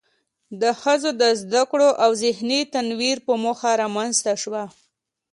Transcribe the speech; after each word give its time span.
د 0.61 0.63
ښځو 0.81 1.09
د 1.21 1.23
زده 1.41 1.63
کړو 1.71 1.89
او 2.03 2.11
ذهني 2.23 2.61
تنوير 2.73 3.17
په 3.27 3.33
موخه 3.43 3.69
رامنځ 3.83 4.15
ته 4.25 4.33
شوه. 4.43 4.63